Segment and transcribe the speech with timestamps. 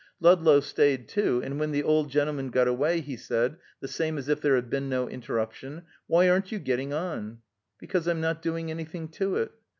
[0.19, 4.29] Ludlow stayed, too, and when the old gentleman got away, he said, the same as
[4.29, 7.41] if there had been no interruption, "Why aren't you getting on?"
[7.77, 9.51] "Because I'm not doing anything to it."